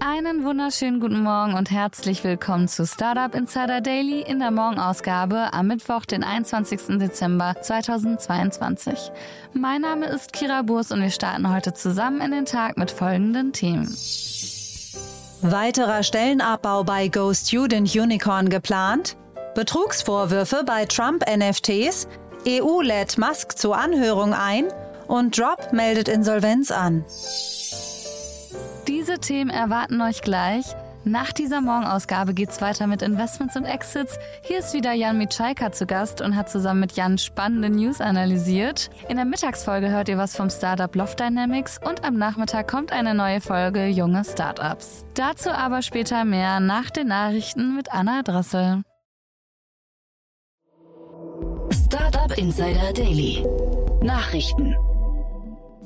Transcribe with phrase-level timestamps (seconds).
[0.00, 5.68] Einen wunderschönen guten Morgen und herzlich willkommen zu Startup Insider Daily in der Morgenausgabe am
[5.68, 6.98] Mittwoch, den 21.
[6.98, 9.10] Dezember 2022.
[9.52, 13.52] Mein Name ist Kira Burs und wir starten heute zusammen in den Tag mit folgenden
[13.52, 13.88] Themen.
[15.42, 19.16] Weiterer Stellenabbau bei Go Student Unicorn geplant?
[19.54, 22.08] Betrugsvorwürfe bei Trump NFTs?
[22.46, 24.66] EU lädt Musk zur Anhörung ein?
[25.06, 27.04] Und Drop meldet Insolvenz an.
[29.04, 30.64] Diese Themen erwarten euch gleich.
[31.04, 34.18] Nach dieser Morgenausgabe geht's weiter mit Investments und Exits.
[34.44, 38.88] Hier ist wieder Jan Mitschaika zu Gast und hat zusammen mit Jan spannende News analysiert.
[39.10, 43.14] In der Mittagsfolge hört ihr was vom Startup Loft Dynamics und am Nachmittag kommt eine
[43.14, 45.04] neue Folge Junge Startups.
[45.12, 48.84] Dazu aber später mehr nach den Nachrichten mit Anna Dressel.
[51.70, 53.44] Startup Insider Daily.
[54.02, 54.74] Nachrichten.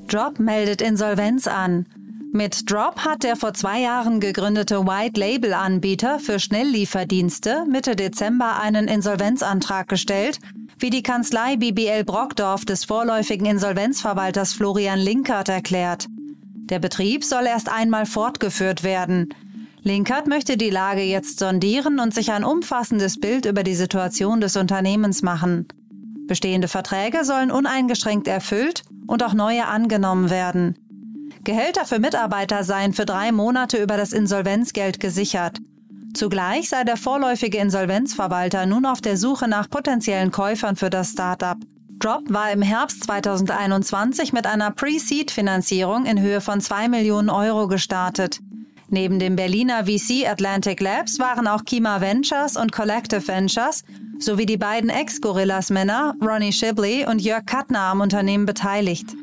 [0.07, 1.85] Drop meldet Insolvenz an.
[2.31, 9.89] Mit Drop hat der vor zwei Jahren gegründete White-Label-Anbieter für Schnelllieferdienste Mitte Dezember einen Insolvenzantrag
[9.89, 10.39] gestellt,
[10.79, 16.07] wie die Kanzlei BBL Brockdorf des vorläufigen Insolvenzverwalters Florian Linkert erklärt.
[16.69, 19.31] Der Betrieb soll erst einmal fortgeführt werden.
[19.83, 24.57] Linkert möchte die Lage jetzt sondieren und sich ein umfassendes Bild über die Situation des
[24.57, 25.67] Unternehmens machen.
[26.27, 30.77] Bestehende Verträge sollen uneingeschränkt erfüllt und auch neue angenommen werden.
[31.45, 35.59] Gehälter für Mitarbeiter seien für drei Monate über das Insolvenzgeld gesichert.
[36.15, 41.57] Zugleich sei der vorläufige Insolvenzverwalter nun auf der Suche nach potenziellen Käufern für das Startup.
[41.99, 48.41] Drop war im Herbst 2021 mit einer Pre-Seed-Finanzierung in Höhe von 2 Millionen Euro gestartet.
[48.89, 53.85] Neben dem Berliner VC Atlantic Labs waren auch Kima Ventures und Collective Ventures
[54.19, 59.15] sowie die beiden Ex-Gorillas-Männer Ronnie Shibley und Jörg Kattner am Unternehmen beteiligt.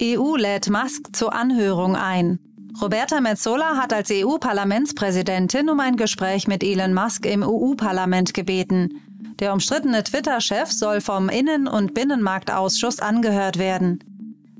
[0.00, 2.38] EU lädt Musk zur Anhörung ein.
[2.80, 9.00] Roberta Metsola hat als EU-Parlamentspräsidentin um ein Gespräch mit Elon Musk im EU-Parlament gebeten.
[9.40, 13.98] Der umstrittene Twitter-Chef soll vom Innen- und Binnenmarktausschuss angehört werden.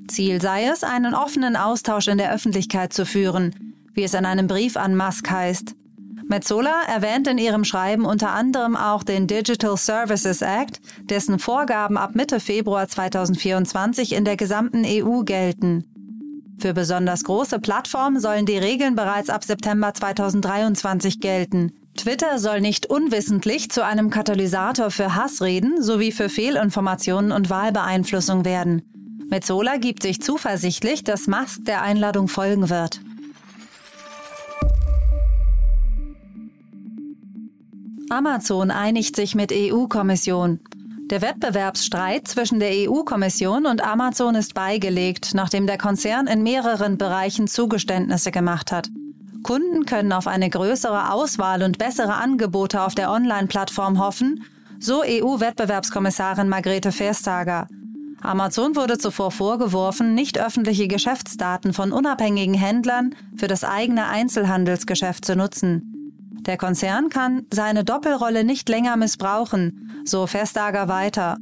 [0.07, 4.47] Ziel sei es, einen offenen Austausch in der Öffentlichkeit zu führen, wie es in einem
[4.47, 5.75] Brief an Musk heißt.
[6.27, 12.15] Metzola erwähnt in ihrem Schreiben unter anderem auch den Digital Services Act, dessen Vorgaben ab
[12.15, 15.85] Mitte Februar 2024 in der gesamten EU gelten.
[16.59, 21.73] Für besonders große Plattformen sollen die Regeln bereits ab September 2023 gelten.
[21.97, 28.81] Twitter soll nicht unwissentlich zu einem Katalysator für Hassreden sowie für Fehlinformationen und Wahlbeeinflussung werden.
[29.29, 33.01] Metzola gibt sich zuversichtlich, dass Musk der Einladung folgen wird.
[38.13, 40.59] Amazon einigt sich mit EU-Kommission.
[41.09, 47.47] Der Wettbewerbsstreit zwischen der EU-Kommission und Amazon ist beigelegt, nachdem der Konzern in mehreren Bereichen
[47.47, 48.89] Zugeständnisse gemacht hat.
[49.41, 54.43] Kunden können auf eine größere Auswahl und bessere Angebote auf der Online-Plattform hoffen,
[54.79, 57.67] so EU-Wettbewerbskommissarin Margrethe Verstager.
[58.21, 65.35] Amazon wurde zuvor vorgeworfen, nicht öffentliche Geschäftsdaten von unabhängigen Händlern für das eigene Einzelhandelsgeschäft zu
[65.35, 65.92] nutzen.
[66.45, 71.37] Der Konzern kann seine Doppelrolle nicht länger missbrauchen, so Vestager weiter.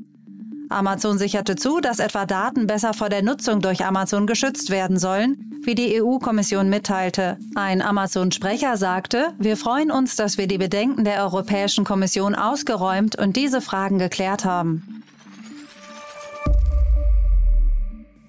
[0.69, 5.59] Amazon sicherte zu, dass etwa Daten besser vor der Nutzung durch Amazon geschützt werden sollen,
[5.63, 7.37] wie die EU-Kommission mitteilte.
[7.55, 13.35] Ein Amazon-Sprecher sagte, wir freuen uns, dass wir die Bedenken der Europäischen Kommission ausgeräumt und
[13.35, 15.03] diese Fragen geklärt haben.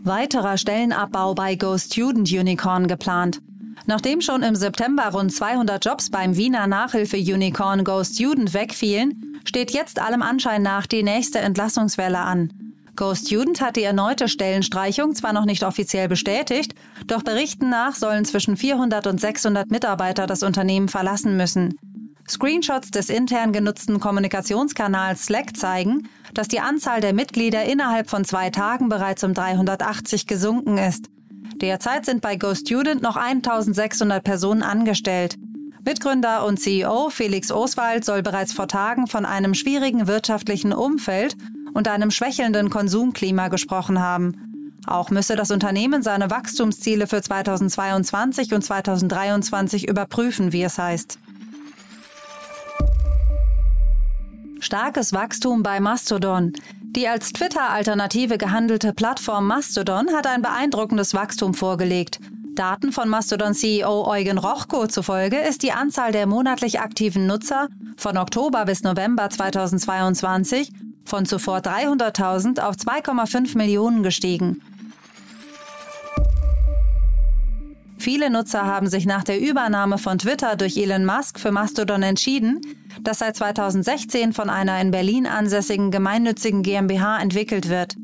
[0.00, 3.40] Weiterer Stellenabbau bei Go Student Unicorn geplant.
[3.86, 9.98] Nachdem schon im September rund 200 Jobs beim Wiener Nachhilfe-Unicorn Go Student wegfielen, steht jetzt
[9.98, 12.52] allem Anschein nach die nächste Entlassungswelle an.
[12.94, 16.74] Go Student hat die erneute Stellenstreichung zwar noch nicht offiziell bestätigt,
[17.06, 21.78] doch Berichten nach sollen zwischen 400 und 600 Mitarbeiter das Unternehmen verlassen müssen.
[22.28, 28.50] Screenshots des intern genutzten Kommunikationskanals Slack zeigen, dass die Anzahl der Mitglieder innerhalb von zwei
[28.50, 31.06] Tagen bereits um 380 gesunken ist.
[31.62, 35.36] Derzeit sind bei GoStudent noch 1600 Personen angestellt.
[35.84, 41.36] Mitgründer und CEO Felix Oswald soll bereits vor Tagen von einem schwierigen wirtschaftlichen Umfeld
[41.72, 44.72] und einem schwächelnden Konsumklima gesprochen haben.
[44.86, 51.20] Auch müsse das Unternehmen seine Wachstumsziele für 2022 und 2023 überprüfen, wie es heißt.
[54.58, 56.54] Starkes Wachstum bei Mastodon.
[56.94, 62.20] Die als Twitter-Alternative gehandelte Plattform Mastodon hat ein beeindruckendes Wachstum vorgelegt.
[62.54, 68.66] Daten von Mastodon-CEO Eugen Rochko zufolge ist die Anzahl der monatlich aktiven Nutzer von Oktober
[68.66, 70.70] bis November 2022
[71.06, 74.60] von zuvor 300.000 auf 2,5 Millionen gestiegen.
[78.02, 82.60] Viele Nutzer haben sich nach der Übernahme von Twitter durch Elon Musk für Mastodon entschieden,
[83.00, 87.94] das seit 2016 von einer in Berlin ansässigen gemeinnützigen GmbH entwickelt wird.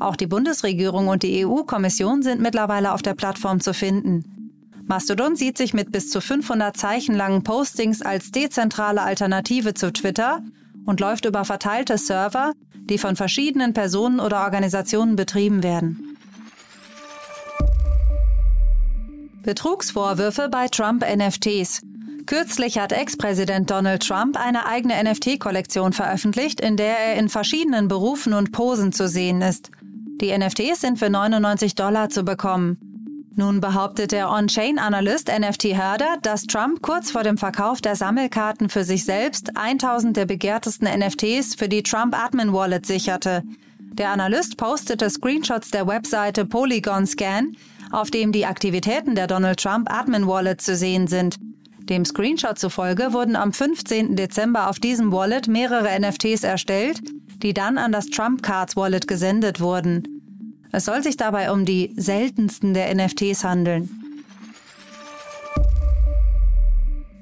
[0.00, 4.70] Auch die Bundesregierung und die EU-Kommission sind mittlerweile auf der Plattform zu finden.
[4.86, 10.40] Mastodon sieht sich mit bis zu 500 Zeichen langen Postings als dezentrale Alternative zu Twitter
[10.86, 16.13] und läuft über verteilte Server, die von verschiedenen Personen oder Organisationen betrieben werden.
[19.44, 21.82] Betrugsvorwürfe bei Trump NFTs.
[22.26, 28.32] Kürzlich hat Ex-Präsident Donald Trump eine eigene NFT-Kollektion veröffentlicht, in der er in verschiedenen Berufen
[28.32, 29.70] und Posen zu sehen ist.
[30.20, 32.78] Die NFTs sind für 99 Dollar zu bekommen.
[33.36, 38.84] Nun behauptet der On-Chain-Analyst NFT Herder, dass Trump kurz vor dem Verkauf der Sammelkarten für
[38.84, 43.42] sich selbst 1000 der begehrtesten NFTs für die Trump Admin Wallet sicherte.
[43.78, 47.52] Der Analyst postete Screenshots der Webseite Polygon Scan,
[47.90, 51.36] auf dem die Aktivitäten der Donald Trump Admin Wallet zu sehen sind.
[51.88, 54.16] Dem Screenshot zufolge wurden am 15.
[54.16, 57.00] Dezember auf diesem Wallet mehrere NFTs erstellt,
[57.42, 60.02] die dann an das Trump Cards Wallet gesendet wurden.
[60.72, 63.88] Es soll sich dabei um die seltensten der NFTs handeln.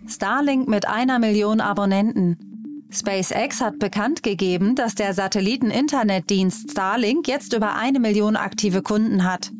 [0.08, 2.86] Starlink mit einer Million Abonnenten.
[2.90, 9.50] SpaceX hat bekannt gegeben, dass der Satelliten-Internetdienst Starlink jetzt über eine Million aktive Kunden hat.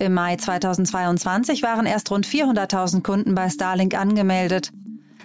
[0.00, 4.70] Im Mai 2022 waren erst rund 400.000 Kunden bei Starlink angemeldet.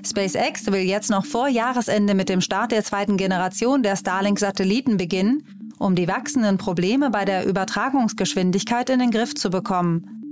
[0.06, 5.44] SpaceX will jetzt noch vor Jahresende mit dem Start der zweiten Generation der Starlink-Satelliten beginnen,
[5.78, 10.24] um die wachsenden Probleme bei der Übertragungsgeschwindigkeit in den Griff zu bekommen.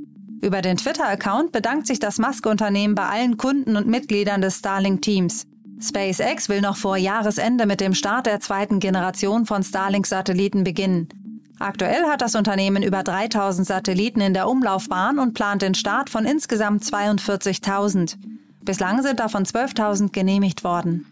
[0.42, 5.46] Über den Twitter-Account bedankt sich das Musk-Unternehmen bei allen Kunden und Mitgliedern des Starlink-Teams.
[5.80, 11.10] SpaceX will noch vor Jahresende mit dem Start der zweiten Generation von Starlink-Satelliten beginnen.
[11.62, 16.26] Aktuell hat das Unternehmen über 3000 Satelliten in der Umlaufbahn und plant den Start von
[16.26, 18.16] insgesamt 42.000.
[18.66, 21.06] Bislang sind davon 12.000 genehmigt worden.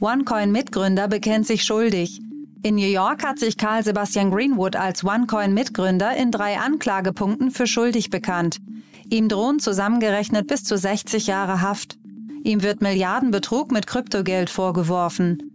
[0.00, 2.20] OneCoin-Mitgründer bekennt sich schuldig.
[2.62, 8.10] In New York hat sich Carl Sebastian Greenwood als OneCoin-Mitgründer in drei Anklagepunkten für schuldig
[8.10, 8.58] bekannt.
[9.08, 11.96] Ihm drohen zusammengerechnet bis zu 60 Jahre Haft.
[12.44, 15.47] Ihm wird Milliardenbetrug mit Kryptogeld vorgeworfen.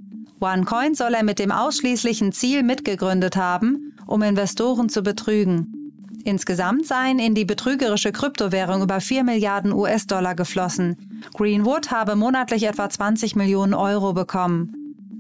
[0.44, 5.84] OneCoin soll er mit dem ausschließlichen Ziel mitgegründet haben, um Investoren zu betrügen.
[6.26, 11.22] Insgesamt seien in die betrügerische Kryptowährung über 4 Milliarden US-Dollar geflossen.
[11.34, 14.74] Greenwood habe monatlich etwa 20 Millionen Euro bekommen.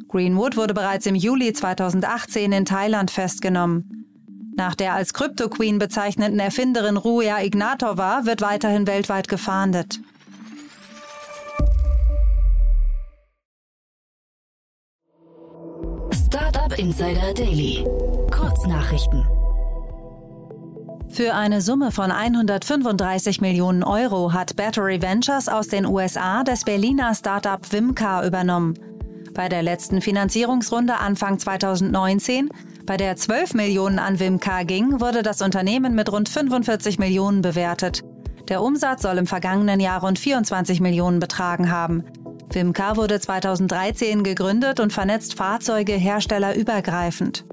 [0.09, 4.05] Greenwood wurde bereits im Juli 2018 in Thailand festgenommen.
[4.55, 9.99] Nach der als Krypto-Queen bezeichneten Erfinderin Ruja Ignatova wird weiterhin weltweit gefahndet.
[16.77, 17.85] Insider Daily.
[18.31, 19.23] Kurznachrichten.
[21.09, 27.13] Für eine Summe von 135 Millionen Euro hat Battery Ventures aus den USA das Berliner
[27.13, 28.73] Startup Wimcar übernommen.
[29.33, 32.49] Bei der letzten Finanzierungsrunde Anfang 2019,
[32.85, 38.03] bei der 12 Millionen an Wimcar ging, wurde das Unternehmen mit rund 45 Millionen bewertet.
[38.49, 42.03] Der Umsatz soll im vergangenen Jahr rund 24 Millionen betragen haben.
[42.55, 47.45] Wimcar wurde 2013 gegründet und vernetzt Fahrzeuge herstellerübergreifend.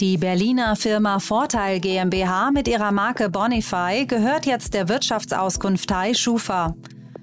[0.00, 6.74] Die Berliner Firma Vorteil GmbH mit ihrer Marke Bonify gehört jetzt der Wirtschaftsauskunftei Schufa.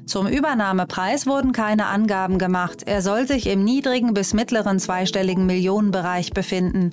[0.06, 2.84] Zum Übernahmepreis wurden keine Angaben gemacht.
[2.86, 6.92] Er soll sich im niedrigen bis mittleren zweistelligen Millionenbereich befinden.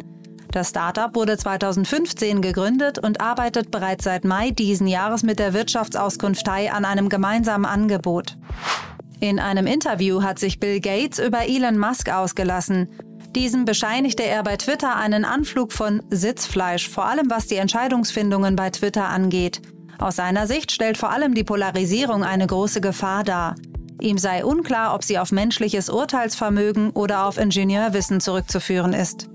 [0.52, 6.70] Das Startup wurde 2015 gegründet und arbeitet bereits seit Mai diesen Jahres mit der Wirtschaftsauskunftei
[6.70, 8.36] an einem gemeinsamen Angebot.
[9.22, 12.88] In einem Interview hat sich Bill Gates über Elon Musk ausgelassen.
[13.36, 18.70] Diesem bescheinigte er bei Twitter einen Anflug von Sitzfleisch, vor allem was die Entscheidungsfindungen bei
[18.70, 19.62] Twitter angeht.
[20.00, 23.54] Aus seiner Sicht stellt vor allem die Polarisierung eine große Gefahr dar.
[24.00, 29.28] Ihm sei unklar, ob sie auf menschliches Urteilsvermögen oder auf Ingenieurwissen zurückzuführen ist.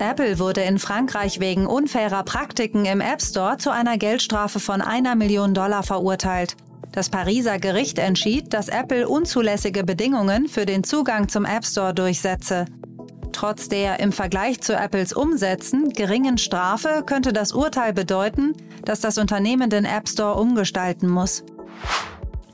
[0.00, 5.14] Apple wurde in Frankreich wegen unfairer Praktiken im App Store zu einer Geldstrafe von einer
[5.14, 6.56] Million Dollar verurteilt.
[6.96, 12.64] Das Pariser Gericht entschied, dass Apple unzulässige Bedingungen für den Zugang zum App Store durchsetze.
[13.32, 18.54] Trotz der im Vergleich zu Apples Umsätzen geringen Strafe könnte das Urteil bedeuten,
[18.86, 21.44] dass das Unternehmen den App Store umgestalten muss.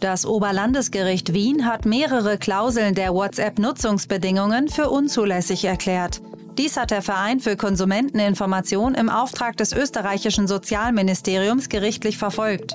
[0.00, 6.20] Das Oberlandesgericht Wien hat mehrere Klauseln der WhatsApp-Nutzungsbedingungen für unzulässig erklärt.
[6.58, 12.74] Dies hat der Verein für Konsumenteninformation im Auftrag des österreichischen Sozialministeriums gerichtlich verfolgt.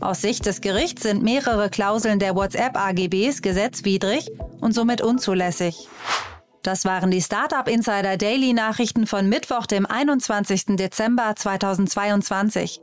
[0.00, 4.30] Aus Sicht des Gerichts sind mehrere Klauseln der WhatsApp-AGBs gesetzwidrig
[4.60, 5.88] und somit unzulässig.
[6.62, 10.76] Das waren die Startup Insider Daily Nachrichten von Mittwoch, dem 21.
[10.76, 12.80] Dezember 2022.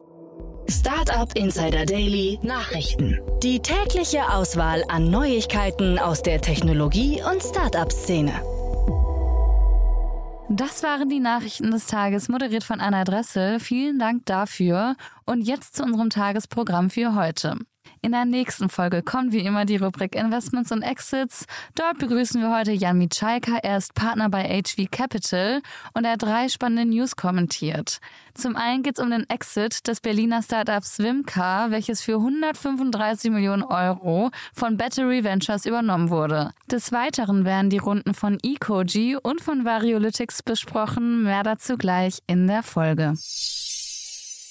[0.70, 3.20] Startup Insider Daily Nachrichten.
[3.42, 8.57] Die tägliche Auswahl an Neuigkeiten aus der Technologie- und Startup-Szene.
[10.50, 13.60] Das waren die Nachrichten des Tages, moderiert von Anna Dressel.
[13.60, 14.96] Vielen Dank dafür.
[15.26, 17.58] Und jetzt zu unserem Tagesprogramm für heute.
[18.08, 21.46] In der nächsten Folge kommt wie immer die Rubrik Investments und Exits.
[21.76, 23.58] Dort begrüßen wir heute Jan Michalka.
[23.62, 25.62] Er ist Partner bei HV Capital
[25.94, 28.00] und er hat drei spannende News kommentiert.
[28.34, 33.64] Zum einen geht es um den Exit des Berliner Startups Swimcar, welches für 135 Millionen
[33.64, 36.52] Euro von Battery Ventures übernommen wurde.
[36.72, 41.24] Des Weiteren werden die Runden von Ecogy und von Variolytics besprochen.
[41.24, 43.16] Mehr dazu gleich in der Folge.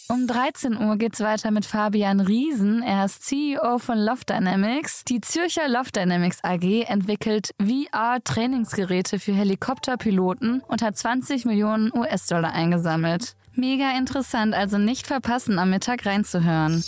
[0.08, 2.80] Um 13 Uhr geht's weiter mit Fabian Riesen.
[2.80, 5.02] Er ist CEO von Loft Dynamics.
[5.02, 13.34] Die Zürcher Loft Dynamics AG entwickelt VR-Trainingsgeräte für Helikopterpiloten und hat 20 Millionen US-Dollar eingesammelt.
[13.54, 16.84] Mega interessant, also nicht verpassen, am Mittag reinzuhören.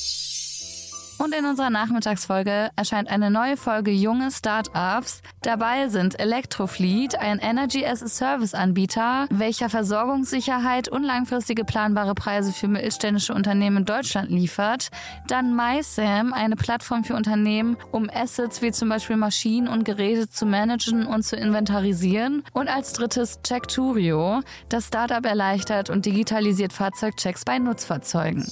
[1.18, 5.20] Und in unserer Nachmittagsfolge erscheint eine neue Folge Junge Startups.
[5.42, 12.52] Dabei sind Electrofleet, ein Energy as a Service Anbieter, welcher Versorgungssicherheit und langfristige planbare Preise
[12.52, 14.90] für mittelständische Unternehmen in Deutschland liefert.
[15.26, 20.46] Dann MySam, eine Plattform für Unternehmen, um Assets wie zum Beispiel Maschinen und Geräte zu
[20.46, 22.44] managen und zu inventarisieren.
[22.52, 28.46] Und als drittes Checkturio, das Startup erleichtert und digitalisiert Fahrzeugchecks bei Nutzfahrzeugen.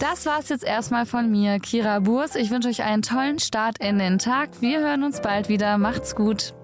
[0.00, 2.34] Das war's jetzt erstmal von mir, Kira Burs.
[2.34, 4.48] Ich wünsche euch einen tollen Start in den Tag.
[4.60, 5.76] Wir hören uns bald wieder.
[5.76, 6.54] Macht's gut.